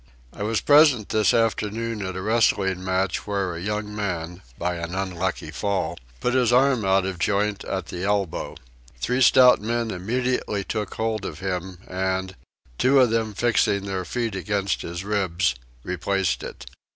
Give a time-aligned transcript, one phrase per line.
[0.33, 4.95] I was present this afternoon at a wrestling match where a young man, by an
[4.95, 8.55] unlucky fall, put his arm out of joint at the elbow:
[8.99, 12.35] three stout men immediately took hold of him and,
[12.79, 15.53] two of them fixing their feet against his ribs,
[15.83, 16.65] replaced it.